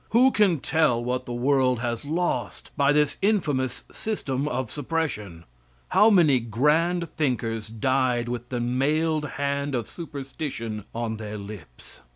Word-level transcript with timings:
Who 0.09 0.31
can 0.31 0.61
tell 0.61 1.03
what 1.03 1.27
the 1.27 1.31
world 1.31 1.77
has 1.81 2.05
lost 2.05 2.71
by 2.75 2.91
this 2.91 3.17
infamous 3.21 3.83
system 3.91 4.47
of 4.47 4.71
suppression? 4.71 5.43
How 5.89 6.09
many 6.09 6.39
grand 6.39 7.07
thinkers 7.17 7.67
died 7.67 8.27
with 8.27 8.49
the 8.49 8.59
mailed 8.59 9.25
hand 9.37 9.75
of 9.75 9.87
superstition 9.87 10.85
on 10.95 11.17
their 11.17 11.37
lips? 11.37 12.01